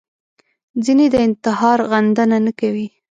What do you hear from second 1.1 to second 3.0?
د انتحار غندنه نه کوي